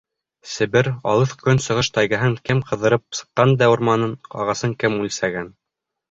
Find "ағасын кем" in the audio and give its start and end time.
4.45-4.97